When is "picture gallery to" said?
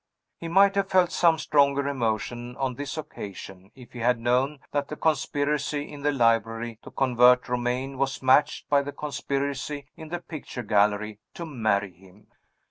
10.17-11.45